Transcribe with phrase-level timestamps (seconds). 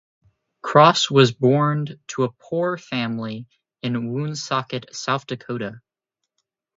[0.63, 3.45] Cross was born to a poor family
[3.83, 5.79] in Woonsocket, South Dakota.